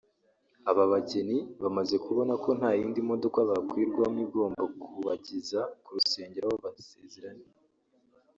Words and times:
Aba 0.69 0.83
bageni 0.91 1.37
bamaze 1.61 1.95
kubona 2.05 2.33
ko 2.43 2.49
nta 2.59 2.71
yindi 2.79 2.99
modoka 3.09 3.39
bakwirwamo 3.49 4.19
igomba 4.25 4.63
kubageza 4.81 5.59
ku 5.83 5.89
rusengero 5.97 6.45
aho 6.47 6.57
basezeraniye 6.65 7.51